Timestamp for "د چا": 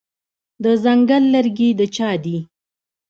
1.79-2.09